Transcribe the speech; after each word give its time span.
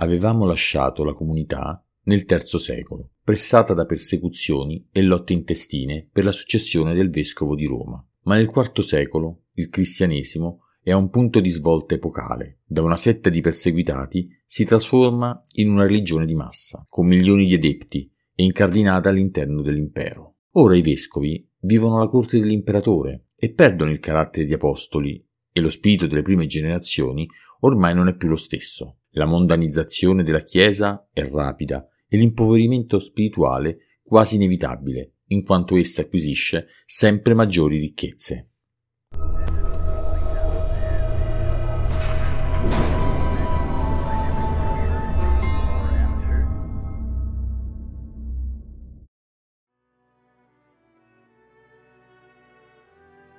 Avevamo 0.00 0.44
lasciato 0.44 1.02
la 1.02 1.14
comunità 1.14 1.84
nel 2.04 2.24
III 2.28 2.58
secolo, 2.58 3.10
pressata 3.22 3.74
da 3.74 3.84
persecuzioni 3.84 4.88
e 4.92 5.02
lotte 5.02 5.32
intestine 5.32 6.08
per 6.10 6.24
la 6.24 6.32
successione 6.32 6.94
del 6.94 7.10
vescovo 7.10 7.54
di 7.54 7.66
Roma. 7.66 8.04
Ma 8.22 8.36
nel 8.36 8.50
IV 8.54 8.80
secolo 8.80 9.46
il 9.54 9.68
cristianesimo 9.68 10.60
è 10.82 10.92
a 10.92 10.96
un 10.96 11.10
punto 11.10 11.40
di 11.40 11.48
svolta 11.50 11.94
epocale. 11.94 12.60
Da 12.64 12.82
una 12.82 12.96
setta 12.96 13.28
di 13.28 13.40
perseguitati 13.40 14.28
si 14.44 14.64
trasforma 14.64 15.40
in 15.56 15.68
una 15.68 15.84
religione 15.84 16.26
di 16.26 16.34
massa, 16.34 16.86
con 16.88 17.06
milioni 17.06 17.44
di 17.44 17.54
adepti 17.54 18.10
e 18.34 18.44
incardinata 18.44 19.08
all'interno 19.08 19.62
dell'impero. 19.62 20.36
Ora 20.52 20.76
i 20.76 20.82
vescovi 20.82 21.46
vivono 21.60 21.96
alla 21.96 22.08
corte 22.08 22.38
dell'imperatore 22.38 23.30
e 23.36 23.52
perdono 23.52 23.90
il 23.90 23.98
carattere 23.98 24.46
di 24.46 24.54
apostoli 24.54 25.22
e 25.52 25.60
lo 25.60 25.70
spirito 25.70 26.06
delle 26.06 26.22
prime 26.22 26.46
generazioni 26.46 27.26
ormai 27.60 27.94
non 27.94 28.06
è 28.06 28.14
più 28.14 28.28
lo 28.28 28.36
stesso. 28.36 28.97
La 29.18 29.26
mondanizzazione 29.26 30.22
della 30.22 30.38
Chiesa 30.38 31.08
è 31.12 31.28
rapida 31.28 31.84
e 32.06 32.16
l'impoverimento 32.16 33.00
spirituale 33.00 33.98
quasi 34.00 34.36
inevitabile, 34.36 35.14
in 35.30 35.42
quanto 35.42 35.76
essa 35.76 36.02
acquisisce 36.02 36.68
sempre 36.86 37.34
maggiori 37.34 37.78
ricchezze. 37.78 38.50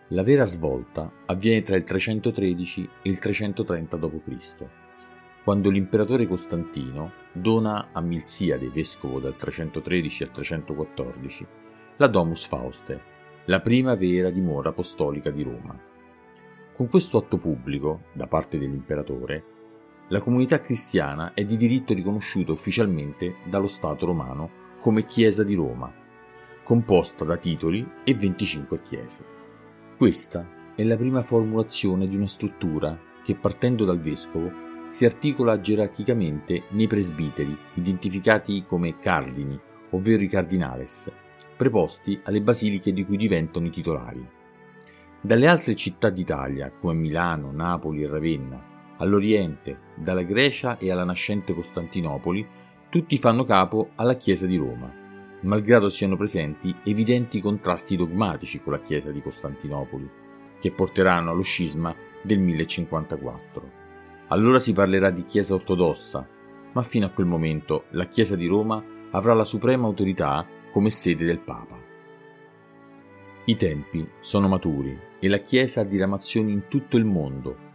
La 0.09 0.23
vera 0.23 0.45
svolta 0.45 1.09
avviene 1.27 1.61
tra 1.61 1.77
il 1.77 1.83
313 1.83 2.89
e 3.01 3.09
il 3.09 3.19
330 3.19 3.95
d.C., 3.95 4.78
quando 5.49 5.71
l'imperatore 5.71 6.27
Costantino 6.27 7.11
dona 7.33 7.89
a 7.91 8.01
Milziade, 8.01 8.69
vescovo 8.69 9.19
dal 9.19 9.35
313 9.35 10.21
al 10.21 10.29
314, 10.29 11.47
la 11.97 12.05
Domus 12.05 12.45
Fauste, 12.45 13.01
la 13.45 13.59
prima 13.59 13.95
vera 13.95 14.29
dimora 14.29 14.69
apostolica 14.69 15.31
di 15.31 15.41
Roma. 15.41 15.75
Con 16.75 16.87
questo 16.87 17.17
atto 17.17 17.37
pubblico, 17.37 18.01
da 18.13 18.27
parte 18.27 18.59
dell'imperatore, 18.59 19.43
la 20.09 20.19
comunità 20.19 20.59
cristiana 20.59 21.33
è 21.33 21.43
di 21.43 21.57
diritto 21.57 21.95
riconosciuta 21.95 22.51
ufficialmente 22.51 23.37
dallo 23.45 23.65
Stato 23.65 24.05
romano 24.05 24.51
come 24.79 25.07
Chiesa 25.07 25.43
di 25.43 25.55
Roma, 25.55 25.91
composta 26.61 27.25
da 27.25 27.37
titoli 27.37 27.83
e 28.03 28.13
25 28.13 28.81
chiese. 28.83 29.25
Questa 29.97 30.47
è 30.75 30.83
la 30.83 30.95
prima 30.95 31.23
formulazione 31.23 32.07
di 32.07 32.15
una 32.15 32.27
struttura 32.27 32.95
che 33.23 33.33
partendo 33.33 33.83
dal 33.83 33.99
vescovo 33.99 34.68
si 34.89 35.05
articola 35.05 35.61
gerarchicamente 35.61 36.63
nei 36.71 36.87
presbiteri, 36.87 37.55
identificati 37.75 38.65
come 38.67 38.97
cardini, 38.97 39.57
ovvero 39.91 40.23
i 40.23 40.27
cardinales, 40.27 41.11
preposti 41.55 42.19
alle 42.23 42.41
basiliche 42.41 42.91
di 42.91 43.05
cui 43.05 43.15
diventano 43.15 43.67
i 43.67 43.69
titolari. 43.69 44.27
Dalle 45.21 45.47
altre 45.47 45.75
città 45.75 46.09
d'Italia, 46.09 46.71
come 46.71 46.95
Milano, 46.95 47.51
Napoli 47.51 48.01
e 48.01 48.07
Ravenna, 48.07 48.95
all'Oriente, 48.97 49.79
dalla 49.95 50.23
Grecia 50.23 50.79
e 50.79 50.91
alla 50.91 51.03
nascente 51.03 51.53
Costantinopoli, 51.53 52.47
tutti 52.89 53.17
fanno 53.17 53.45
capo 53.45 53.91
alla 53.95 54.15
Chiesa 54.15 54.47
di 54.47 54.57
Roma 54.57 54.99
malgrado 55.41 55.87
siano 55.89 56.17
presenti 56.17 56.75
evidenti 56.83 57.39
contrasti 57.39 57.95
dogmatici 57.95 58.61
con 58.61 58.73
la 58.73 58.81
Chiesa 58.81 59.11
di 59.11 59.21
Costantinopoli, 59.21 60.09
che 60.59 60.71
porteranno 60.71 61.31
allo 61.31 61.43
scisma 61.43 61.95
del 62.21 62.39
1054. 62.39 63.78
Allora 64.29 64.59
si 64.59 64.73
parlerà 64.73 65.09
di 65.09 65.23
Chiesa 65.23 65.55
ortodossa, 65.55 66.27
ma 66.71 66.81
fino 66.83 67.05
a 67.05 67.09
quel 67.09 67.25
momento 67.25 67.85
la 67.91 68.05
Chiesa 68.05 68.35
di 68.35 68.45
Roma 68.45 68.83
avrà 69.11 69.33
la 69.33 69.43
suprema 69.43 69.87
autorità 69.87 70.45
come 70.71 70.91
sede 70.91 71.25
del 71.25 71.39
Papa. 71.39 71.77
I 73.45 73.55
tempi 73.55 74.07
sono 74.19 74.47
maturi 74.47 74.97
e 75.19 75.27
la 75.27 75.39
Chiesa 75.39 75.81
ha 75.81 75.83
diramazioni 75.83 76.51
in 76.51 76.67
tutto 76.67 76.97
il 76.97 77.05
mondo. 77.05 77.67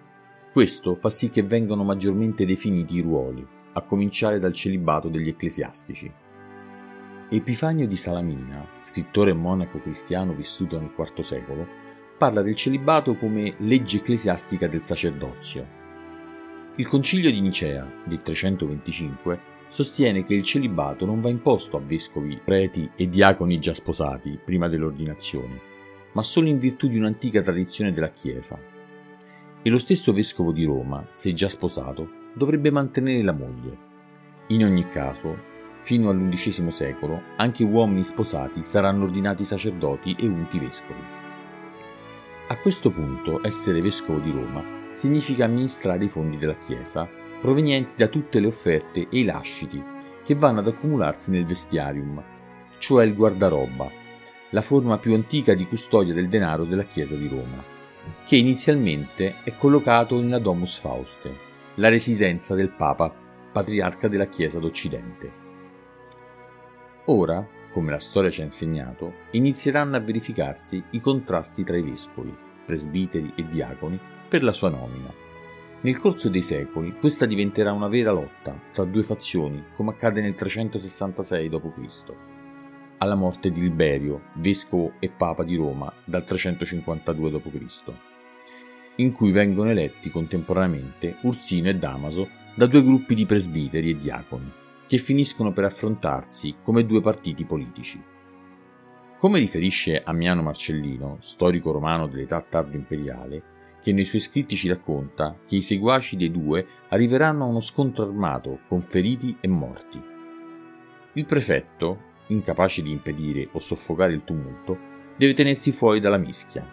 Questo 0.52 0.94
fa 0.94 1.10
sì 1.10 1.28
che 1.30 1.42
vengano 1.42 1.82
maggiormente 1.82 2.46
definiti 2.46 2.96
i 2.96 3.00
ruoli, 3.00 3.44
a 3.72 3.82
cominciare 3.82 4.38
dal 4.38 4.52
celibato 4.52 5.08
degli 5.08 5.28
ecclesiastici. 5.28 6.12
Epifanio 7.30 7.88
di 7.88 7.96
Salamina, 7.96 8.68
scrittore 8.78 9.32
e 9.32 9.34
monaco 9.34 9.80
cristiano 9.80 10.32
vissuto 10.32 10.78
nel 10.78 10.94
IV 10.96 11.18
secolo, 11.18 11.66
parla 12.16 12.42
del 12.42 12.54
celibato 12.54 13.16
come 13.16 13.54
legge 13.58 13.96
ecclesiastica 13.96 14.68
del 14.68 14.82
sacerdozio. 14.82 15.82
Il 16.76 16.88
concilio 16.88 17.30
di 17.30 17.40
Nicea 17.40 17.88
del 18.04 18.22
325 18.22 19.40
sostiene 19.68 20.24
che 20.24 20.34
il 20.34 20.42
celibato 20.42 21.04
non 21.04 21.20
va 21.20 21.28
imposto 21.28 21.76
a 21.76 21.80
vescovi, 21.80 22.40
preti 22.42 22.90
e 22.96 23.08
diaconi 23.08 23.58
già 23.60 23.74
sposati 23.74 24.38
prima 24.44 24.68
dell'ordinazione, 24.68 25.60
ma 26.12 26.22
solo 26.22 26.48
in 26.48 26.58
virtù 26.58 26.88
di 26.88 26.98
un'antica 26.98 27.40
tradizione 27.42 27.92
della 27.92 28.10
Chiesa. 28.10 28.58
E 29.62 29.70
lo 29.70 29.78
stesso 29.78 30.12
vescovo 30.12 30.52
di 30.52 30.64
Roma, 30.64 31.06
se 31.12 31.32
già 31.32 31.48
sposato, 31.48 32.08
dovrebbe 32.34 32.70
mantenere 32.70 33.22
la 33.22 33.32
moglie. 33.32 33.78
In 34.48 34.64
ogni 34.64 34.88
caso, 34.88 35.52
Fino 35.84 36.08
all'undicesimo 36.08 36.70
secolo 36.70 37.20
anche 37.36 37.62
uomini 37.62 38.02
sposati 38.04 38.62
saranno 38.62 39.04
ordinati 39.04 39.44
sacerdoti 39.44 40.16
e 40.18 40.26
unti 40.26 40.58
vescovi. 40.58 40.98
A 42.48 42.56
questo 42.56 42.90
punto 42.90 43.44
essere 43.46 43.82
vescovo 43.82 44.18
di 44.18 44.30
Roma 44.30 44.73
significa 44.94 45.44
amministrare 45.44 46.04
i 46.04 46.08
fondi 46.08 46.38
della 46.38 46.56
Chiesa, 46.56 47.08
provenienti 47.40 47.94
da 47.96 48.06
tutte 48.06 48.38
le 48.38 48.46
offerte 48.46 49.08
e 49.10 49.18
i 49.18 49.24
lasciti 49.24 49.82
che 50.22 50.36
vanno 50.36 50.60
ad 50.60 50.68
accumularsi 50.68 51.32
nel 51.32 51.44
vestiarium, 51.44 52.22
cioè 52.78 53.04
il 53.04 53.14
guardaroba, 53.14 53.90
la 54.50 54.62
forma 54.62 54.98
più 54.98 55.12
antica 55.14 55.52
di 55.54 55.66
custodia 55.66 56.14
del 56.14 56.28
denaro 56.28 56.64
della 56.64 56.84
Chiesa 56.84 57.16
di 57.16 57.26
Roma, 57.26 57.62
che 58.24 58.36
inizialmente 58.36 59.42
è 59.42 59.56
collocato 59.56 60.20
nella 60.20 60.38
Domus 60.38 60.78
Fauste, 60.78 61.36
la 61.74 61.88
residenza 61.88 62.54
del 62.54 62.70
Papa, 62.70 63.12
patriarca 63.52 64.06
della 64.06 64.26
Chiesa 64.26 64.60
d'Occidente. 64.60 65.42
Ora, 67.06 67.46
come 67.72 67.90
la 67.90 67.98
storia 67.98 68.30
ci 68.30 68.40
ha 68.40 68.44
insegnato, 68.44 69.12
inizieranno 69.32 69.96
a 69.96 70.00
verificarsi 70.00 70.82
i 70.90 71.00
contrasti 71.00 71.64
tra 71.64 71.76
i 71.76 71.82
vescovi, 71.82 72.34
presbiteri 72.64 73.32
e 73.34 73.46
diaconi 73.46 74.00
per 74.34 74.42
la 74.42 74.52
sua 74.52 74.68
nomina. 74.68 75.14
Nel 75.82 75.96
corso 75.96 76.28
dei 76.28 76.42
secoli 76.42 76.96
questa 76.98 77.24
diventerà 77.24 77.70
una 77.70 77.86
vera 77.86 78.10
lotta 78.10 78.60
tra 78.72 78.82
due 78.82 79.04
fazioni, 79.04 79.62
come 79.76 79.90
accade 79.90 80.20
nel 80.20 80.34
366 80.34 81.48
d.C., 81.48 82.14
alla 82.98 83.14
morte 83.14 83.52
di 83.52 83.60
Liberio, 83.60 84.22
vescovo 84.38 84.94
e 84.98 85.08
papa 85.08 85.44
di 85.44 85.54
Roma 85.54 85.92
dal 86.04 86.24
352 86.24 87.30
d.C., 87.30 87.92
in 88.96 89.12
cui 89.12 89.30
vengono 89.30 89.70
eletti 89.70 90.10
contemporaneamente 90.10 91.18
Ursino 91.22 91.68
e 91.68 91.76
Damaso 91.76 92.28
da 92.56 92.66
due 92.66 92.82
gruppi 92.82 93.14
di 93.14 93.26
presbiteri 93.26 93.90
e 93.90 93.96
diaconi 93.96 94.52
che 94.84 94.98
finiscono 94.98 95.52
per 95.52 95.62
affrontarsi 95.62 96.56
come 96.60 96.84
due 96.84 97.00
partiti 97.00 97.44
politici. 97.44 98.02
Come 99.16 99.38
riferisce 99.38 100.02
Ammiano 100.02 100.42
Marcellino, 100.42 101.18
storico 101.20 101.70
romano 101.70 102.08
dell'età 102.08 102.40
tardo 102.42 102.74
imperiale, 102.74 103.53
che 103.84 103.92
nei 103.92 104.06
suoi 104.06 104.22
scritti 104.22 104.56
ci 104.56 104.68
racconta 104.68 105.36
che 105.46 105.56
i 105.56 105.60
seguaci 105.60 106.16
dei 106.16 106.30
due 106.30 106.66
arriveranno 106.88 107.44
a 107.44 107.48
uno 107.48 107.60
scontro 107.60 108.04
armato 108.04 108.60
con 108.66 108.80
feriti 108.80 109.36
e 109.38 109.48
morti. 109.48 110.02
Il 111.12 111.26
prefetto, 111.26 112.12
incapace 112.28 112.80
di 112.80 112.90
impedire 112.90 113.46
o 113.52 113.58
soffocare 113.58 114.14
il 114.14 114.24
tumulto, 114.24 114.78
deve 115.18 115.34
tenersi 115.34 115.70
fuori 115.70 116.00
dalla 116.00 116.16
mischia. 116.16 116.66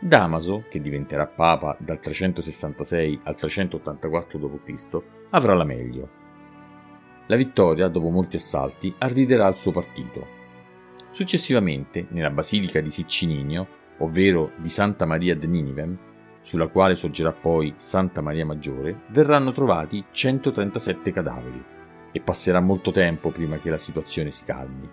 Damaso, 0.00 0.64
che 0.68 0.80
diventerà 0.80 1.28
papa 1.28 1.76
dal 1.78 2.00
366 2.00 3.20
al 3.22 3.36
384 3.36 4.38
d.C., 4.38 5.02
avrà 5.30 5.54
la 5.54 5.64
meglio 5.64 6.18
la 7.28 7.36
vittoria, 7.36 7.88
dopo 7.88 8.08
molti 8.08 8.36
assalti, 8.36 8.94
arriverà 8.98 9.44
al 9.46 9.56
suo 9.56 9.70
partito. 9.70 10.36
Successivamente, 11.10 12.06
nella 12.10 12.30
basilica 12.30 12.80
di 12.80 12.88
Siccininio, 12.88 13.68
ovvero 13.98 14.52
di 14.56 14.70
Santa 14.70 15.04
Maria 15.04 15.36
de 15.36 15.46
Ninivem, 15.46 15.98
sulla 16.48 16.68
quale 16.68 16.96
sorgerà 16.96 17.30
poi 17.30 17.74
Santa 17.76 18.22
Maria 18.22 18.46
Maggiore, 18.46 19.02
verranno 19.08 19.52
trovati 19.52 20.02
137 20.10 21.12
cadaveri 21.12 21.62
e 22.10 22.20
passerà 22.22 22.58
molto 22.60 22.90
tempo 22.90 23.28
prima 23.28 23.58
che 23.58 23.68
la 23.68 23.76
situazione 23.76 24.30
si 24.30 24.46
calmi. 24.46 24.88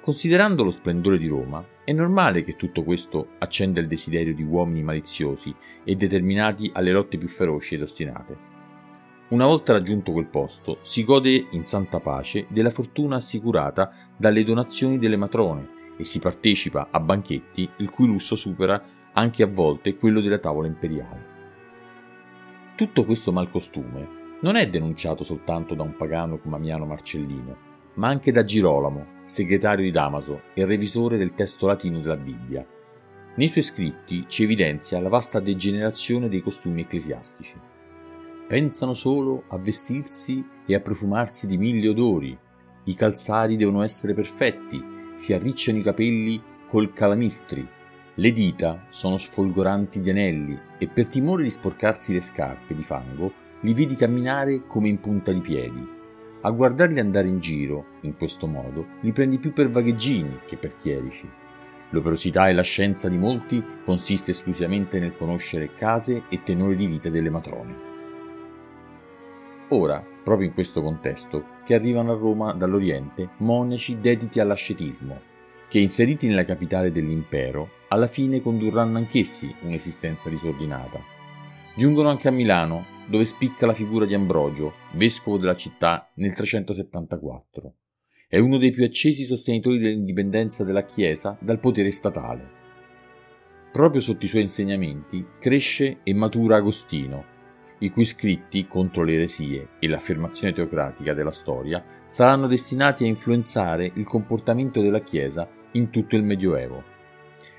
Considerando 0.00 0.62
lo 0.62 0.70
splendore 0.70 1.18
di 1.18 1.26
Roma, 1.26 1.66
è 1.84 1.92
normale 1.92 2.42
che 2.42 2.54
tutto 2.54 2.84
questo 2.84 3.30
accenda 3.38 3.80
il 3.80 3.88
desiderio 3.88 4.32
di 4.32 4.44
uomini 4.44 4.84
maliziosi 4.84 5.52
e 5.82 5.96
determinati 5.96 6.70
alle 6.72 6.92
lotte 6.92 7.18
più 7.18 7.26
feroci 7.26 7.74
ed 7.74 7.82
ostinate. 7.82 8.38
Una 9.30 9.46
volta 9.46 9.72
raggiunto 9.72 10.12
quel 10.12 10.28
posto, 10.28 10.78
si 10.82 11.02
gode 11.02 11.48
in 11.50 11.64
santa 11.64 11.98
pace 11.98 12.46
della 12.50 12.70
fortuna 12.70 13.16
assicurata 13.16 13.90
dalle 14.16 14.44
donazioni 14.44 14.96
delle 14.96 15.16
matrone 15.16 15.94
e 15.98 16.04
si 16.04 16.20
partecipa 16.20 16.86
a 16.92 17.00
banchetti 17.00 17.68
il 17.78 17.90
cui 17.90 18.06
lusso 18.06 18.36
supera 18.36 18.80
anche 19.12 19.42
a 19.42 19.46
volte 19.46 19.96
quello 19.96 20.20
della 20.20 20.38
tavola 20.38 20.66
imperiale. 20.66 21.28
Tutto 22.76 23.04
questo 23.04 23.32
malcostume 23.32 24.18
non 24.42 24.56
è 24.56 24.68
denunciato 24.68 25.22
soltanto 25.22 25.74
da 25.74 25.82
un 25.82 25.96
pagano 25.96 26.38
come 26.38 26.56
Amiano 26.56 26.86
Marcellino, 26.86 27.56
ma 27.94 28.08
anche 28.08 28.32
da 28.32 28.44
Girolamo, 28.44 29.18
segretario 29.24 29.84
di 29.84 29.90
Damaso 29.90 30.42
e 30.54 30.64
revisore 30.64 31.18
del 31.18 31.34
testo 31.34 31.66
latino 31.66 32.00
della 32.00 32.16
Bibbia. 32.16 32.66
Nei 33.34 33.48
suoi 33.48 33.62
scritti 33.62 34.24
ci 34.28 34.44
evidenzia 34.44 35.00
la 35.00 35.08
vasta 35.08 35.40
degenerazione 35.40 36.28
dei 36.28 36.40
costumi 36.40 36.82
ecclesiastici. 36.82 37.58
Pensano 38.48 38.94
solo 38.94 39.44
a 39.48 39.58
vestirsi 39.58 40.44
e 40.66 40.74
a 40.74 40.80
profumarsi 40.80 41.46
di 41.46 41.56
mille 41.56 41.88
odori. 41.88 42.36
I 42.84 42.94
calzari 42.94 43.56
devono 43.56 43.82
essere 43.82 44.14
perfetti, 44.14 44.82
si 45.14 45.32
arricciano 45.32 45.78
i 45.78 45.82
capelli 45.82 46.40
col 46.66 46.92
calamistri. 46.92 47.68
Le 48.14 48.32
dita 48.32 48.86
sono 48.90 49.16
sfolgoranti 49.16 50.00
di 50.00 50.10
anelli 50.10 50.58
e 50.78 50.88
per 50.88 51.06
timore 51.06 51.42
di 51.42 51.50
sporcarsi 51.50 52.12
le 52.12 52.20
scarpe 52.20 52.74
di 52.74 52.82
fango 52.82 53.32
li 53.60 53.74
vedi 53.74 53.94
camminare 53.94 54.66
come 54.66 54.88
in 54.88 55.00
punta 55.00 55.32
di 55.32 55.40
piedi 55.40 55.98
a 56.42 56.50
guardarli 56.50 56.98
andare 56.98 57.28
in 57.28 57.38
giro, 57.38 57.84
in 58.02 58.16
questo 58.16 58.46
modo, 58.46 58.86
li 59.02 59.12
prendi 59.12 59.38
più 59.38 59.52
per 59.52 59.70
vagheggini 59.70 60.40
che 60.46 60.56
per 60.56 60.74
chierici. 60.74 61.28
L'operosità 61.90 62.48
e 62.48 62.54
la 62.54 62.62
scienza 62.62 63.10
di 63.10 63.18
molti 63.18 63.62
consiste 63.84 64.30
esclusivamente 64.30 64.98
nel 64.98 65.14
conoscere 65.14 65.74
case 65.74 66.24
e 66.30 66.42
tenori 66.42 66.76
di 66.76 66.86
vita 66.86 67.10
delle 67.10 67.28
matrone. 67.28 67.88
Ora, 69.68 70.02
proprio 70.24 70.48
in 70.48 70.54
questo 70.54 70.80
contesto, 70.80 71.44
che 71.62 71.74
arrivano 71.74 72.12
a 72.12 72.16
Roma 72.16 72.52
dall'Oriente 72.54 73.30
monaci 73.38 74.00
dediti 74.00 74.40
all'ascetismo, 74.40 75.20
che 75.70 75.78
inseriti 75.78 76.26
nella 76.26 76.42
capitale 76.42 76.90
dell'impero, 76.90 77.84
alla 77.90 78.08
fine 78.08 78.42
condurranno 78.42 78.98
anch'essi 78.98 79.54
un'esistenza 79.62 80.28
disordinata. 80.28 81.00
Giungono 81.76 82.08
anche 82.08 82.26
a 82.26 82.32
Milano, 82.32 82.86
dove 83.06 83.24
spicca 83.24 83.66
la 83.66 83.72
figura 83.72 84.04
di 84.04 84.12
Ambrogio, 84.12 84.74
vescovo 84.94 85.38
della 85.38 85.54
città, 85.54 86.10
nel 86.16 86.34
374. 86.34 87.74
È 88.26 88.36
uno 88.36 88.58
dei 88.58 88.72
più 88.72 88.82
accesi 88.82 89.22
sostenitori 89.22 89.78
dell'indipendenza 89.78 90.64
della 90.64 90.84
Chiesa 90.84 91.38
dal 91.40 91.60
potere 91.60 91.92
statale. 91.92 92.50
Proprio 93.70 94.00
sotto 94.00 94.24
i 94.24 94.28
suoi 94.28 94.42
insegnamenti 94.42 95.24
cresce 95.38 96.00
e 96.02 96.12
matura 96.14 96.56
Agostino, 96.56 97.24
i 97.78 97.90
cui 97.90 98.04
scritti 98.04 98.66
contro 98.66 99.04
le 99.04 99.14
eresie 99.14 99.68
e 99.78 99.86
l'affermazione 99.86 100.52
teocratica 100.52 101.14
della 101.14 101.30
storia 101.30 101.84
saranno 102.06 102.48
destinati 102.48 103.04
a 103.04 103.06
influenzare 103.06 103.88
il 103.94 104.04
comportamento 104.04 104.82
della 104.82 105.00
Chiesa 105.00 105.48
in 105.72 105.90
tutto 105.90 106.16
il 106.16 106.22
Medioevo. 106.22 106.82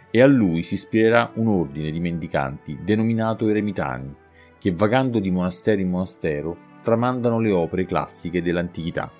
E 0.10 0.22
a 0.22 0.28
lui 0.28 0.63
si 0.63 0.74
ispirerà 0.74 1.31
un 1.36 1.48
ordine 1.48 1.92
di 1.92 2.00
mendicanti 2.00 2.80
denominato 2.81 3.48
Eremitani, 3.48 4.13
che 4.58 4.72
vagando 4.74 5.19
di 5.19 5.31
monastero 5.31 5.81
in 5.81 5.90
monastero 5.90 6.58
tramandano 6.81 7.40
le 7.40 7.52
opere 7.52 7.86
classiche 7.86 8.42
dell'antichità. 8.42 9.12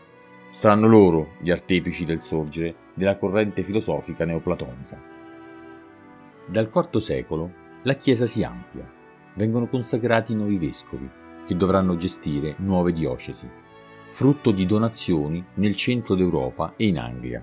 Saranno 0.50 0.88
loro 0.88 1.34
gli 1.40 1.50
artefici 1.50 2.06
del 2.06 2.22
sorgere 2.22 2.76
della 2.94 3.18
corrente 3.18 3.64
filosofica 3.64 4.26
neoplatonica. 4.26 5.02
Dal 6.46 6.70
IV 6.74 6.98
secolo 6.98 7.52
la 7.84 7.94
Chiesa 7.94 8.26
si 8.26 8.44
amplia, 8.44 8.88
vengono 9.36 9.68
consacrati 9.68 10.36
nuovi 10.36 10.58
vescovi 10.58 11.10
che 11.48 11.56
dovranno 11.56 11.96
gestire 11.96 12.56
nuove 12.58 12.92
diocesi, 12.92 13.50
frutto 14.10 14.52
di 14.52 14.66
donazioni 14.66 15.44
nel 15.56 15.76
centro 15.76 16.16
d'Europa 16.16 16.74
e 16.76 16.88
in 16.88 17.00
Anglia. 17.00 17.42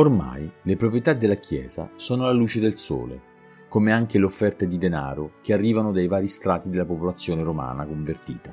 Ormai 0.00 0.50
le 0.62 0.76
proprietà 0.76 1.12
della 1.12 1.34
Chiesa 1.34 1.90
sono 1.96 2.22
alla 2.22 2.32
luce 2.32 2.58
del 2.58 2.74
sole 2.74 3.20
come 3.68 3.92
anche 3.92 4.18
le 4.18 4.24
offerte 4.24 4.66
di 4.66 4.78
denaro 4.78 5.32
che 5.42 5.52
arrivano 5.52 5.92
dai 5.92 6.08
vari 6.08 6.26
strati 6.26 6.70
della 6.70 6.86
popolazione 6.86 7.42
romana 7.42 7.84
convertita. 7.84 8.50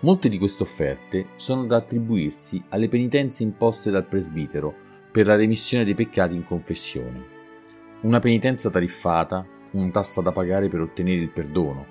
Molte 0.00 0.28
di 0.28 0.38
queste 0.38 0.62
offerte 0.62 1.30
sono 1.34 1.66
da 1.66 1.78
attribuirsi 1.78 2.62
alle 2.68 2.88
penitenze 2.88 3.42
imposte 3.42 3.90
dal 3.90 4.06
presbitero 4.06 4.72
per 5.10 5.26
la 5.26 5.34
remissione 5.34 5.82
dei 5.82 5.96
peccati 5.96 6.36
in 6.36 6.44
confessione. 6.44 7.26
Una 8.02 8.20
penitenza 8.20 8.70
tariffata, 8.70 9.44
una 9.72 9.90
tassa 9.90 10.22
da 10.22 10.30
pagare 10.30 10.68
per 10.68 10.82
ottenere 10.82 11.20
il 11.20 11.30
perdono, 11.30 11.84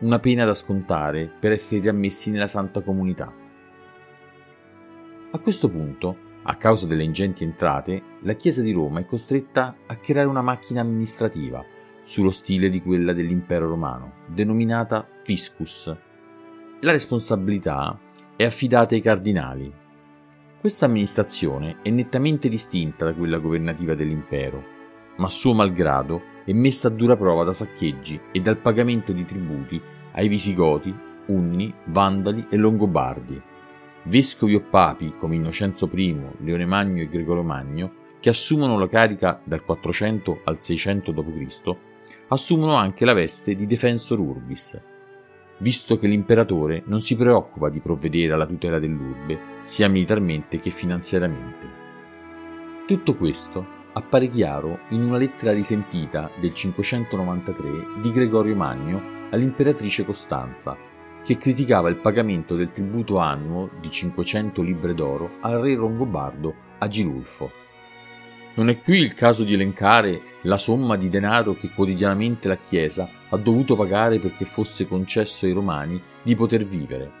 una 0.00 0.18
pena 0.18 0.46
da 0.46 0.54
scontare 0.54 1.30
per 1.38 1.52
essere 1.52 1.82
riammessi 1.82 2.30
nella 2.30 2.46
santa 2.46 2.80
comunità. 2.80 3.30
A 5.30 5.38
questo 5.38 5.68
punto 5.68 6.30
a 6.44 6.56
causa 6.56 6.86
delle 6.86 7.04
ingenti 7.04 7.44
entrate, 7.44 8.02
la 8.22 8.32
Chiesa 8.34 8.62
di 8.62 8.72
Roma 8.72 9.00
è 9.00 9.06
costretta 9.06 9.76
a 9.86 9.96
creare 9.96 10.28
una 10.28 10.42
macchina 10.42 10.80
amministrativa 10.80 11.64
sullo 12.02 12.32
stile 12.32 12.68
di 12.68 12.82
quella 12.82 13.12
dell'impero 13.12 13.68
romano, 13.68 14.14
denominata 14.26 15.06
fiscus. 15.22 15.94
La 16.80 16.92
responsabilità 16.92 17.96
è 18.34 18.44
affidata 18.44 18.94
ai 18.94 19.00
cardinali. 19.00 19.72
Questa 20.58 20.86
amministrazione 20.86 21.78
è 21.82 21.90
nettamente 21.90 22.48
distinta 22.48 23.04
da 23.04 23.14
quella 23.14 23.38
governativa 23.38 23.94
dell'impero, 23.94 24.64
ma 25.18 25.28
suo 25.28 25.54
malgrado 25.54 26.30
è 26.44 26.52
messa 26.52 26.88
a 26.88 26.90
dura 26.90 27.16
prova 27.16 27.44
da 27.44 27.52
saccheggi 27.52 28.20
e 28.32 28.40
dal 28.40 28.58
pagamento 28.58 29.12
di 29.12 29.24
tributi 29.24 29.80
ai 30.14 30.26
Visigoti, 30.26 30.92
Unni, 31.26 31.72
Vandali 31.86 32.46
e 32.50 32.56
Longobardi 32.56 33.50
vescovi 34.04 34.54
o 34.54 34.60
papi 34.60 35.14
come 35.18 35.36
Innocenzo 35.36 35.88
I, 35.92 36.16
Leone 36.38 36.66
Magno 36.66 37.02
e 37.02 37.08
Gregorio 37.08 37.42
Magno, 37.42 38.00
che 38.20 38.28
assumono 38.28 38.78
la 38.78 38.88
carica 38.88 39.40
dal 39.44 39.64
400 39.64 40.42
al 40.44 40.58
600 40.58 41.12
d.C., 41.12 41.76
assumono 42.28 42.74
anche 42.74 43.04
la 43.04 43.12
veste 43.12 43.54
di 43.54 43.66
defensor 43.66 44.20
urbis, 44.20 44.80
visto 45.58 45.98
che 45.98 46.06
l'imperatore 46.06 46.82
non 46.86 47.00
si 47.00 47.16
preoccupa 47.16 47.68
di 47.68 47.80
provvedere 47.80 48.32
alla 48.32 48.46
tutela 48.46 48.78
dell'urbe, 48.78 49.38
sia 49.60 49.88
militarmente 49.88 50.58
che 50.58 50.70
finanziariamente. 50.70 51.80
Tutto 52.86 53.16
questo 53.16 53.80
appare 53.94 54.28
chiaro 54.28 54.80
in 54.90 55.02
una 55.02 55.18
lettera 55.18 55.52
risentita 55.52 56.30
del 56.40 56.54
593 56.54 58.00
di 58.00 58.10
Gregorio 58.10 58.56
Magno 58.56 59.28
all'imperatrice 59.30 60.04
Costanza, 60.04 60.76
che 61.24 61.36
criticava 61.36 61.88
il 61.88 61.96
pagamento 61.96 62.56
del 62.56 62.72
tributo 62.72 63.18
annuo 63.18 63.70
di 63.80 63.90
500 63.90 64.62
libbre 64.62 64.94
d'oro 64.94 65.36
al 65.40 65.60
re 65.60 65.74
longobardo 65.74 66.54
Agilulfo. 66.78 67.60
Non 68.54 68.68
è 68.68 68.80
qui 68.80 68.98
il 68.98 69.14
caso 69.14 69.44
di 69.44 69.54
elencare 69.54 70.20
la 70.42 70.58
somma 70.58 70.96
di 70.96 71.08
denaro 71.08 71.54
che 71.54 71.70
quotidianamente 71.70 72.48
la 72.48 72.56
Chiesa 72.56 73.08
ha 73.30 73.36
dovuto 73.38 73.76
pagare 73.76 74.18
perché 74.18 74.44
fosse 74.44 74.86
concesso 74.86 75.46
ai 75.46 75.52
romani 75.52 76.00
di 76.22 76.34
poter 76.34 76.66
vivere. 76.66 77.20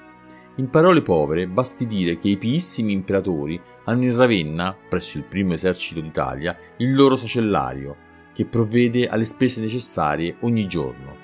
In 0.56 0.68
parole 0.68 1.00
povere, 1.00 1.46
basti 1.46 1.86
dire 1.86 2.18
che 2.18 2.28
i 2.28 2.36
piissimi 2.36 2.92
imperatori 2.92 3.58
hanno 3.84 4.04
in 4.04 4.14
Ravenna, 4.14 4.76
presso 4.88 5.16
il 5.16 5.24
primo 5.24 5.54
esercito 5.54 6.02
d'Italia, 6.02 6.54
il 6.76 6.94
loro 6.94 7.16
sacellario, 7.16 7.96
che 8.34 8.44
provvede 8.44 9.08
alle 9.08 9.24
spese 9.24 9.62
necessarie 9.62 10.36
ogni 10.40 10.66
giorno. 10.66 11.21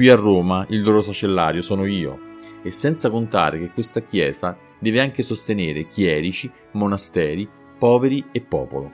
Qui 0.00 0.08
a 0.08 0.14
Roma 0.14 0.64
il 0.70 0.80
loro 0.80 1.02
sacellario 1.02 1.60
sono 1.60 1.84
io, 1.84 2.34
e 2.62 2.70
senza 2.70 3.10
contare 3.10 3.58
che 3.58 3.70
questa 3.70 4.00
chiesa 4.00 4.56
deve 4.78 4.98
anche 4.98 5.20
sostenere 5.20 5.84
chierici, 5.84 6.50
monasteri, 6.72 7.46
poveri 7.78 8.24
e 8.32 8.40
popolo. 8.40 8.90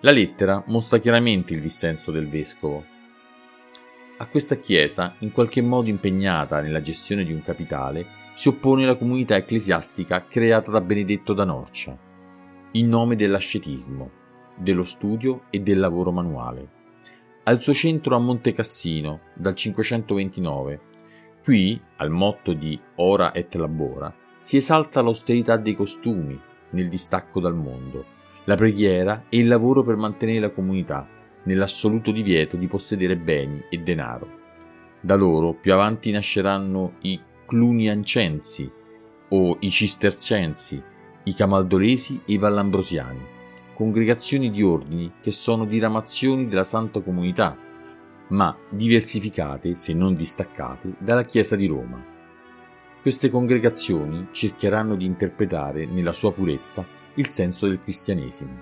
La 0.00 0.10
lettera 0.10 0.64
mostra 0.68 0.96
chiaramente 0.96 1.52
il 1.52 1.60
dissenso 1.60 2.12
del 2.12 2.30
vescovo. 2.30 2.82
A 4.16 4.26
questa 4.26 4.54
chiesa, 4.54 5.16
in 5.18 5.32
qualche 5.32 5.60
modo 5.60 5.90
impegnata 5.90 6.62
nella 6.62 6.80
gestione 6.80 7.22
di 7.22 7.34
un 7.34 7.42
capitale, 7.42 8.06
si 8.32 8.48
oppone 8.48 8.86
la 8.86 8.96
comunità 8.96 9.36
ecclesiastica 9.36 10.24
creata 10.24 10.70
da 10.70 10.80
Benedetto 10.80 11.34
da 11.34 11.44
Norcia, 11.44 11.94
in 12.72 12.88
nome 12.88 13.16
dell'ascetismo, 13.16 14.10
dello 14.56 14.82
studio 14.82 15.42
e 15.50 15.60
del 15.60 15.78
lavoro 15.78 16.10
manuale 16.10 16.78
al 17.44 17.62
suo 17.62 17.72
centro 17.72 18.14
a 18.14 18.18
Monte 18.18 18.52
Cassino 18.52 19.20
dal 19.34 19.54
529. 19.54 20.80
Qui, 21.42 21.80
al 21.96 22.10
motto 22.10 22.52
di 22.52 22.78
Ora 22.96 23.32
et 23.32 23.54
Labora, 23.54 24.14
si 24.38 24.56
esalta 24.56 25.00
l'austerità 25.00 25.56
dei 25.56 25.74
costumi 25.74 26.38
nel 26.70 26.88
distacco 26.88 27.40
dal 27.40 27.56
mondo, 27.56 28.04
la 28.44 28.56
preghiera 28.56 29.24
e 29.28 29.38
il 29.38 29.48
lavoro 29.48 29.82
per 29.82 29.96
mantenere 29.96 30.40
la 30.40 30.50
comunità, 30.50 31.08
nell'assoluto 31.44 32.12
divieto 32.12 32.56
di 32.56 32.66
possedere 32.66 33.16
beni 33.16 33.64
e 33.70 33.78
denaro. 33.78 34.38
Da 35.00 35.14
loro 35.14 35.54
più 35.54 35.72
avanti 35.72 36.10
nasceranno 36.10 36.96
i 37.00 37.18
Cluniancensi 37.46 38.70
o 39.30 39.56
i 39.60 39.70
Cistercensi, 39.70 40.82
i 41.24 41.34
Camaldolesi 41.34 42.22
e 42.26 42.34
i 42.34 42.38
Vallambrosiani 42.38 43.38
congregazioni 43.80 44.50
di 44.50 44.62
ordini 44.62 45.10
che 45.22 45.30
sono 45.30 45.64
diramazioni 45.64 46.46
della 46.48 46.64
Santa 46.64 47.00
Comunità, 47.00 47.56
ma 48.28 48.54
diversificate, 48.68 49.74
se 49.74 49.94
non 49.94 50.14
distaccate, 50.14 50.96
dalla 50.98 51.24
Chiesa 51.24 51.56
di 51.56 51.64
Roma. 51.64 52.04
Queste 53.00 53.30
congregazioni 53.30 54.28
cercheranno 54.32 54.96
di 54.96 55.06
interpretare 55.06 55.86
nella 55.86 56.12
sua 56.12 56.30
purezza 56.30 56.86
il 57.14 57.28
senso 57.28 57.68
del 57.68 57.80
cristianesimo. 57.80 58.60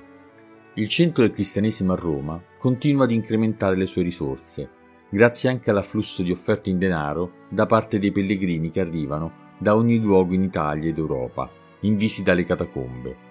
Il 0.75 0.87
centro 0.87 1.25
del 1.25 1.33
cristianesimo 1.33 1.95
a 1.95 1.97
Roma 1.97 2.41
continua 2.57 3.03
ad 3.03 3.11
incrementare 3.11 3.75
le 3.75 3.87
sue 3.87 4.03
risorse, 4.03 4.71
grazie 5.11 5.49
anche 5.49 5.71
all'afflusso 5.71 6.23
di 6.23 6.31
offerte 6.31 6.71
in 6.71 6.79
denaro 6.79 7.47
da 7.51 7.67
parte 7.67 7.99
dei 7.99 8.13
pellegrini 8.13 8.71
che 8.71 8.81
arrivano 8.81 9.57
da 9.59 9.75
ogni 9.75 9.99
luogo 9.99 10.33
in 10.33 10.45
Italia 10.45 10.89
ed 10.89 10.97
Europa 10.97 11.51
in 11.81 11.97
visita 11.97 12.31
alle 12.31 12.45
catacombe, 12.45 13.28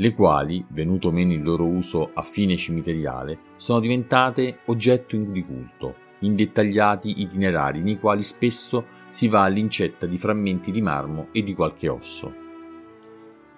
le 0.00 0.14
quali, 0.14 0.64
venuto 0.68 1.10
meno 1.10 1.32
il 1.32 1.42
loro 1.42 1.66
uso 1.66 2.12
a 2.14 2.22
fine 2.22 2.56
cimiteriale, 2.56 3.38
sono 3.56 3.80
diventate 3.80 4.60
oggetto 4.66 5.16
di 5.16 5.44
culto, 5.44 5.94
in 6.20 6.36
dettagliati 6.36 7.20
itinerari 7.20 7.82
nei 7.82 7.98
quali 7.98 8.22
spesso 8.22 8.86
si 9.08 9.26
va 9.26 9.42
all'incetta 9.42 10.06
di 10.06 10.16
frammenti 10.16 10.70
di 10.70 10.80
marmo 10.80 11.28
e 11.32 11.42
di 11.42 11.52
qualche 11.52 11.88
osso. 11.88 12.32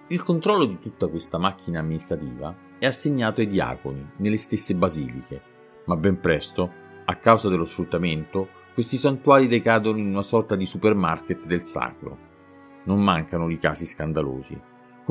Il 0.07 0.23
controllo 0.23 0.65
di 0.65 0.79
tutta 0.79 1.07
questa 1.07 1.37
macchina 1.37 1.79
amministrativa 1.79 2.55
è 2.79 2.87
assegnato 2.87 3.41
ai 3.41 3.47
diaconi 3.47 4.13
nelle 4.17 4.37
stesse 4.37 4.73
basiliche, 4.73 5.41
ma 5.85 5.95
ben 5.95 6.19
presto, 6.19 6.71
a 7.05 7.15
causa 7.17 7.49
dello 7.49 7.65
sfruttamento, 7.65 8.49
questi 8.73 8.97
santuari 8.97 9.47
decadono 9.47 9.99
in 9.99 10.07
una 10.07 10.23
sorta 10.23 10.55
di 10.55 10.65
supermarket 10.65 11.45
del 11.45 11.63
sacro. 11.63 12.29
Non 12.85 13.03
mancano 13.03 13.47
i 13.49 13.59
casi 13.59 13.85
scandalosi, 13.85 14.59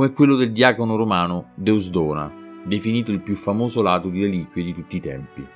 come 0.00 0.12
quello 0.12 0.34
del 0.34 0.50
diacono 0.50 0.96
romano 0.96 1.50
Deusdona, 1.56 2.32
definito 2.64 3.10
il 3.10 3.20
più 3.20 3.34
famoso 3.34 3.82
lato 3.82 4.08
di 4.08 4.22
reliquie 4.22 4.64
di 4.64 4.72
tutti 4.72 4.96
i 4.96 5.00
tempi, 5.00 5.46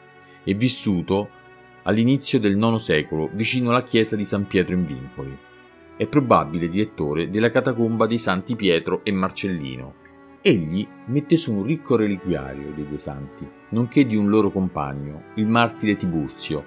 e 0.45 0.53
vissuto 0.53 1.31
all'inizio 1.85 2.39
del 2.39 2.55
IX 2.55 2.75
secolo 2.75 3.31
vicino 3.33 3.71
alla 3.71 3.83
chiesa 3.83 4.17
di 4.17 4.25
San 4.25 4.47
Pietro 4.47 4.75
in 4.75 4.85
Vincoli. 4.85 5.35
È 5.97 6.07
probabile 6.07 6.69
direttore 6.69 7.31
della 7.31 7.49
catacomba 7.49 8.07
dei 8.07 8.19
santi 8.19 8.55
Pietro 8.55 9.03
e 9.03 9.13
Marcellino. 9.13 9.95
Egli 10.43 10.87
mette 11.07 11.39
su 11.39 11.57
un 11.57 11.63
ricco 11.63 11.97
reliquiario 11.97 12.71
dei 12.75 12.87
due 12.87 12.99
santi, 12.99 13.49
nonché 13.71 14.05
di 14.05 14.15
un 14.15 14.29
loro 14.29 14.51
compagno, 14.51 15.23
il 15.37 15.47
martire 15.47 15.97
Tiburzio, 15.97 16.67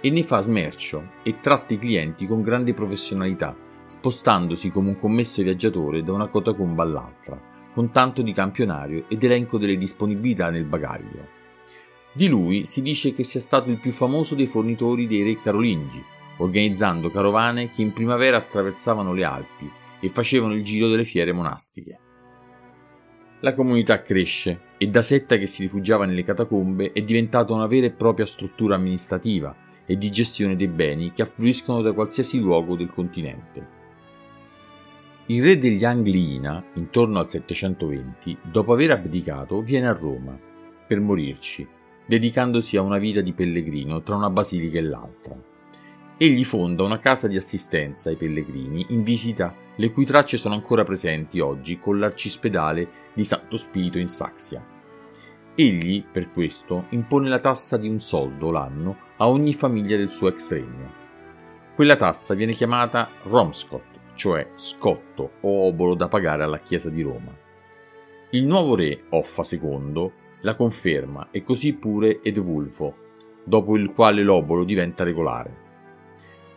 e 0.00 0.10
ne 0.10 0.22
fa 0.22 0.40
smercio 0.42 1.14
e 1.24 1.40
tratta 1.40 1.74
i 1.74 1.78
clienti 1.78 2.24
con 2.28 2.40
grande 2.40 2.72
professionalità, 2.72 3.56
spostandosi 3.90 4.70
come 4.70 4.90
un 4.90 4.98
commesso 5.00 5.42
viaggiatore 5.42 6.04
da 6.04 6.12
una 6.12 6.30
catacomba 6.30 6.84
all'altra, 6.84 7.40
con 7.74 7.90
tanto 7.90 8.22
di 8.22 8.32
campionario 8.32 9.04
ed 9.08 9.22
elenco 9.24 9.58
delle 9.58 9.76
disponibilità 9.76 10.48
nel 10.48 10.64
bagaglio. 10.64 11.38
Di 12.12 12.28
lui 12.28 12.66
si 12.66 12.82
dice 12.82 13.12
che 13.12 13.24
sia 13.24 13.40
stato 13.40 13.68
il 13.68 13.78
più 13.78 13.90
famoso 13.90 14.36
dei 14.36 14.46
fornitori 14.46 15.08
dei 15.08 15.24
re 15.24 15.40
carolingi, 15.40 16.02
organizzando 16.38 17.10
carovane 17.10 17.68
che 17.70 17.82
in 17.82 17.92
primavera 17.92 18.36
attraversavano 18.36 19.12
le 19.12 19.24
Alpi 19.24 19.70
e 20.00 20.08
facevano 20.08 20.54
il 20.54 20.62
giro 20.62 20.88
delle 20.88 21.04
fiere 21.04 21.32
monastiche. 21.32 21.98
La 23.40 23.54
comunità 23.54 24.02
cresce 24.02 24.68
e 24.78 24.86
da 24.88 25.02
setta 25.02 25.36
che 25.36 25.46
si 25.46 25.62
rifugiava 25.62 26.04
nelle 26.04 26.22
catacombe 26.22 26.92
è 26.92 27.02
diventata 27.02 27.52
una 27.52 27.66
vera 27.66 27.86
e 27.86 27.92
propria 27.92 28.26
struttura 28.26 28.76
amministrativa 28.76 29.68
e 29.86 29.96
di 29.96 30.10
gestione 30.10 30.54
dei 30.54 30.68
beni 30.68 31.10
che 31.10 31.22
affluiscono 31.22 31.82
da 31.82 31.92
qualsiasi 31.92 32.38
luogo 32.38 32.76
del 32.76 32.92
continente. 32.92 33.79
Il 35.30 35.44
re 35.44 35.58
degli 35.58 35.84
Angliina, 35.84 36.60
intorno 36.74 37.20
al 37.20 37.28
720, 37.28 38.36
dopo 38.50 38.72
aver 38.72 38.90
abdicato, 38.90 39.62
viene 39.62 39.86
a 39.86 39.92
Roma 39.92 40.36
per 40.88 40.98
morirci 40.98 41.64
dedicandosi 42.04 42.76
a 42.76 42.82
una 42.82 42.98
vita 42.98 43.20
di 43.20 43.32
pellegrino 43.32 44.02
tra 44.02 44.16
una 44.16 44.28
basilica 44.28 44.78
e 44.78 44.82
l'altra. 44.82 45.40
Egli 46.16 46.42
fonda 46.42 46.82
una 46.82 46.98
casa 46.98 47.28
di 47.28 47.36
assistenza 47.36 48.08
ai 48.08 48.16
pellegrini 48.16 48.86
in 48.88 49.04
visita, 49.04 49.54
le 49.76 49.92
cui 49.92 50.04
tracce 50.04 50.36
sono 50.36 50.54
ancora 50.54 50.82
presenti 50.82 51.38
oggi 51.38 51.78
con 51.78 52.00
l'arcispedale 52.00 52.88
di 53.14 53.22
Santo 53.22 53.56
Spirito 53.56 53.98
in 53.98 54.08
Saxia. 54.08 54.66
Egli, 55.54 56.02
per 56.02 56.32
questo, 56.32 56.86
impone 56.88 57.28
la 57.28 57.38
tassa 57.38 57.76
di 57.76 57.88
un 57.88 58.00
soldo 58.00 58.50
l'anno 58.50 58.96
a 59.18 59.28
ogni 59.28 59.54
famiglia 59.54 59.96
del 59.96 60.10
suo 60.10 60.26
ex 60.26 60.50
regno. 60.50 60.92
Quella 61.76 61.94
tassa 61.94 62.34
viene 62.34 62.50
chiamata 62.50 63.08
Romscot, 63.22 63.89
cioè 64.20 64.50
scotto 64.54 65.30
o 65.40 65.66
obolo 65.66 65.94
da 65.94 66.06
pagare 66.08 66.42
alla 66.42 66.60
Chiesa 66.60 66.90
di 66.90 67.00
Roma. 67.00 67.34
Il 68.32 68.44
nuovo 68.44 68.74
re, 68.74 69.04
Offa 69.08 69.42
II, 69.50 70.12
la 70.42 70.56
conferma 70.56 71.28
e 71.30 71.42
così 71.42 71.72
pure 71.72 72.20
Edvulfo, 72.22 72.96
dopo 73.42 73.78
il 73.78 73.92
quale 73.92 74.22
l'obolo 74.22 74.64
diventa 74.64 75.04
regolare. 75.04 75.56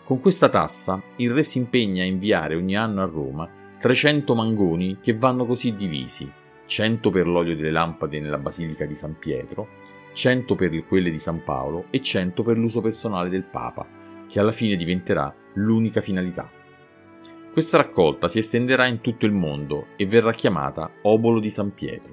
Con 0.03 0.19
questa 0.19 0.49
tassa 0.49 1.01
il 1.15 1.31
re 1.31 1.41
si 1.43 1.59
impegna 1.59 2.03
a 2.03 2.05
inviare 2.05 2.55
ogni 2.55 2.75
anno 2.75 3.01
a 3.01 3.05
Roma 3.05 3.49
300 3.79 4.35
mangoni 4.35 4.97
che 4.99 5.15
vanno 5.15 5.45
così 5.45 5.73
divisi, 5.73 6.29
100 6.65 7.09
per 7.11 7.27
l'olio 7.27 7.55
delle 7.55 7.71
lampade 7.71 8.19
nella 8.19 8.39
Basilica 8.39 8.83
di 8.85 8.93
San 8.93 9.17
Pietro, 9.17 9.69
100 10.11 10.53
per 10.55 10.85
quelle 10.85 11.11
di 11.11 11.19
San 11.19 11.41
Paolo 11.45 11.85
e 11.91 12.01
100 12.01 12.43
per 12.43 12.57
l'uso 12.57 12.81
personale 12.81 13.29
del 13.29 13.45
Papa, 13.45 13.87
che 14.27 14.41
alla 14.41 14.51
fine 14.51 14.75
diventerà 14.75 15.33
l'unica 15.53 16.01
finalità. 16.01 16.61
Questa 17.53 17.77
raccolta 17.77 18.27
si 18.27 18.39
estenderà 18.39 18.87
in 18.87 18.99
tutto 18.99 19.27
il 19.27 19.31
mondo 19.31 19.89
e 19.95 20.07
verrà 20.07 20.31
chiamata 20.31 20.91
Obolo 21.03 21.39
di 21.39 21.51
San 21.51 21.71
Pietro. 21.71 22.11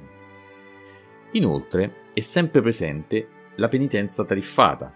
Inoltre 1.33 1.97
è 2.13 2.21
sempre 2.21 2.61
presente 2.61 3.27
la 3.57 3.69
penitenza 3.69 4.23
tariffata, 4.23 4.95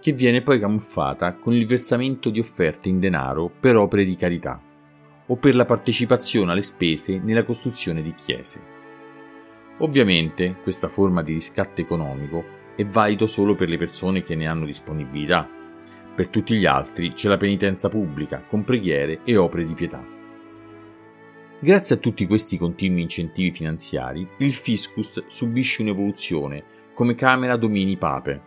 che 0.00 0.12
viene 0.12 0.40
poi 0.40 0.58
camuffata 0.58 1.34
con 1.34 1.52
il 1.52 1.66
versamento 1.66 2.30
di 2.30 2.38
offerte 2.38 2.88
in 2.88 3.00
denaro 3.00 3.50
per 3.50 3.76
opere 3.76 4.06
di 4.06 4.16
carità 4.16 4.62
o 5.26 5.36
per 5.36 5.54
la 5.54 5.66
partecipazione 5.66 6.52
alle 6.52 6.62
spese 6.62 7.18
nella 7.18 7.44
costruzione 7.44 8.00
di 8.00 8.14
chiese. 8.14 8.62
Ovviamente 9.80 10.56
questa 10.62 10.88
forma 10.88 11.22
di 11.22 11.34
riscatto 11.34 11.82
economico 11.82 12.42
è 12.76 12.86
valido 12.86 13.26
solo 13.26 13.54
per 13.54 13.68
le 13.68 13.76
persone 13.76 14.22
che 14.22 14.36
ne 14.36 14.46
hanno 14.46 14.64
disponibilità. 14.64 15.46
Per 16.16 16.28
tutti 16.28 16.56
gli 16.56 16.64
altri 16.64 17.12
c'è 17.12 17.28
la 17.28 17.36
penitenza 17.36 17.90
pubblica 17.90 18.42
con 18.42 18.64
preghiere 18.64 19.20
e 19.22 19.36
opere 19.36 19.66
di 19.66 19.74
pietà. 19.74 20.02
Grazie 21.58 21.96
a 21.96 21.98
tutti 21.98 22.26
questi 22.26 22.56
continui 22.56 23.02
incentivi 23.02 23.50
finanziari, 23.50 24.26
il 24.38 24.52
fiscus 24.52 25.26
subisce 25.26 25.82
un'evoluzione 25.82 26.64
come 26.94 27.14
Camera 27.14 27.56
Domini 27.56 27.98
Pape, 27.98 28.40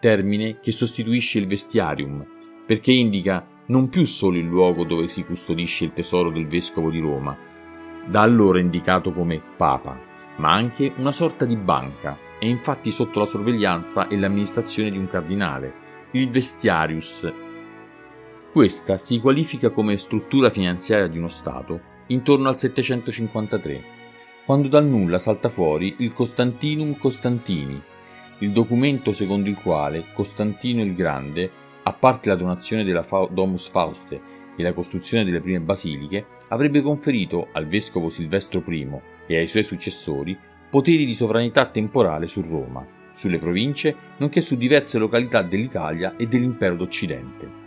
termine 0.00 0.58
che 0.60 0.72
sostituisce 0.72 1.38
il 1.38 1.46
vestiarium, 1.46 2.26
perché 2.66 2.92
indica 2.92 3.46
non 3.66 3.90
più 3.90 4.06
solo 4.06 4.38
il 4.38 4.46
luogo 4.46 4.84
dove 4.84 5.06
si 5.08 5.24
custodisce 5.24 5.84
il 5.84 5.92
tesoro 5.92 6.30
del 6.30 6.46
vescovo 6.46 6.90
di 6.90 7.00
Roma, 7.00 7.36
da 8.06 8.22
allora 8.22 8.60
indicato 8.60 9.12
come 9.12 9.42
Papa, 9.58 10.00
ma 10.36 10.54
anche 10.54 10.90
una 10.96 11.12
sorta 11.12 11.44
di 11.44 11.56
banca, 11.56 12.18
e 12.38 12.48
infatti 12.48 12.90
sotto 12.90 13.18
la 13.18 13.26
sorveglianza 13.26 14.08
e 14.08 14.16
l'amministrazione 14.16 14.90
di 14.90 14.96
un 14.96 15.06
cardinale, 15.06 15.83
il 16.16 16.30
vestiarius. 16.30 17.32
Questa 18.52 18.96
si 18.98 19.18
qualifica 19.18 19.70
come 19.70 19.96
struttura 19.96 20.48
finanziaria 20.48 21.08
di 21.08 21.18
uno 21.18 21.28
Stato 21.28 21.92
intorno 22.08 22.46
al 22.46 22.56
753, 22.56 23.82
quando 24.46 24.68
dal 24.68 24.86
nulla 24.86 25.18
salta 25.18 25.48
fuori 25.48 25.96
il 25.98 26.12
Costantinum 26.12 26.96
Costantini, 26.98 27.82
il 28.38 28.52
documento 28.52 29.10
secondo 29.10 29.48
il 29.48 29.56
quale 29.56 30.12
Costantino 30.14 30.82
il 30.82 30.94
Grande, 30.94 31.50
a 31.82 31.92
parte 31.92 32.28
la 32.28 32.36
donazione 32.36 32.84
della 32.84 33.04
Domus 33.32 33.68
Fauste 33.68 34.20
e 34.56 34.62
la 34.62 34.72
costruzione 34.72 35.24
delle 35.24 35.40
prime 35.40 35.60
basiliche, 35.60 36.26
avrebbe 36.50 36.80
conferito 36.80 37.48
al 37.50 37.66
vescovo 37.66 38.08
Silvestro 38.08 38.62
I 38.68 38.88
e 39.26 39.38
ai 39.38 39.48
suoi 39.48 39.64
successori 39.64 40.38
poteri 40.70 41.06
di 41.06 41.14
sovranità 41.14 41.66
temporale 41.66 42.28
su 42.28 42.40
Roma, 42.40 42.93
sulle 43.14 43.38
province, 43.38 43.96
nonché 44.18 44.40
su 44.40 44.56
diverse 44.56 44.98
località 44.98 45.42
dell'Italia 45.42 46.16
e 46.16 46.26
dell'impero 46.26 46.76
d'Occidente. 46.76 47.62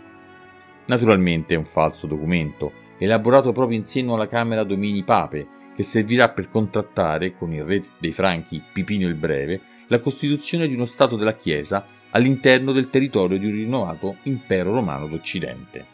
Naturalmente 0.86 1.54
è 1.54 1.58
un 1.58 1.64
falso 1.64 2.06
documento, 2.06 2.72
elaborato 2.98 3.52
proprio 3.52 3.76
in 3.76 3.84
seno 3.84 4.14
alla 4.14 4.28
Camera 4.28 4.64
Domini 4.64 5.02
Pape, 5.02 5.46
che 5.74 5.82
servirà 5.82 6.30
per 6.30 6.48
contrattare, 6.48 7.36
con 7.36 7.52
il 7.52 7.64
re 7.64 7.82
dei 8.00 8.12
Franchi 8.12 8.62
Pipino 8.72 9.06
il 9.06 9.14
Breve, 9.14 9.60
la 9.88 10.00
costituzione 10.00 10.66
di 10.66 10.74
uno 10.74 10.84
Stato 10.84 11.16
della 11.16 11.34
Chiesa 11.34 11.86
all'interno 12.10 12.72
del 12.72 12.90
territorio 12.90 13.38
di 13.38 13.46
un 13.46 13.52
rinnovato 13.52 14.16
impero 14.24 14.72
romano 14.72 15.06
d'Occidente. 15.06 15.86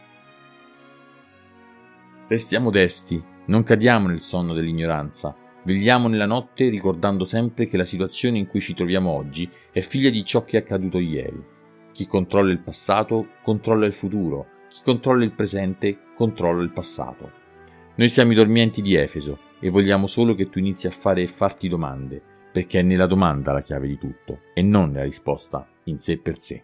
Restiamo 2.27 2.71
desti, 2.71 3.23
non 3.47 3.63
cadiamo 3.63 4.09
nel 4.09 4.23
sonno 4.23 4.55
dell'ignoranza, 4.55 5.37
vegliamo 5.65 6.09
nella 6.09 6.27
notte 6.27 6.69
ricordando 6.69 7.25
sempre 7.25 7.67
che 7.67 7.77
la 7.77 7.85
situazione 7.85 8.39
in 8.39 8.47
cui 8.47 8.61
ci 8.61 8.75
troviamo 8.75 9.11
oggi 9.11 9.51
è 9.73 9.81
figlia 9.81 10.11
di 10.11 10.25
ciò 10.25 10.45
che 10.45 10.59
è 10.59 10.61
accaduto 10.61 10.99
ieri. 10.99 11.43
Chi 11.93 12.07
controlla 12.07 12.53
il 12.53 12.61
passato 12.61 13.29
controlla 13.43 13.87
il 13.87 13.93
futuro, 13.93 14.49
chi 14.69 14.81
controlla 14.83 15.25
il 15.25 15.33
presente 15.33 15.99
controlla 16.17 16.63
il 16.63 16.73
passato. 16.73 17.43
Noi 17.97 18.09
siamo 18.09 18.33
i 18.33 18.35
dormienti 18.37 18.83
di 18.83 18.95
Efeso 18.95 19.39
e 19.61 19.71
vogliamo 19.71 20.07
solo 20.07 20.35
che 20.35 20.49
tu 20.49 20.59
inizi 20.59 20.87
a 20.87 20.91
fare 20.91 21.23
e 21.23 21.27
farti 21.27 21.69
domande, 21.69 22.21
perché 22.53 22.81
è 22.81 22.83
nella 22.83 23.07
domanda 23.07 23.53
la 23.53 23.63
chiave 23.63 23.87
di 23.87 23.99
tutto 23.99 24.41
e 24.53 24.63
non 24.63 24.91
nella 24.91 25.05
risposta 25.05 25.67
in 25.85 25.97
sé 25.97 26.19
per 26.19 26.39
sé. 26.39 26.63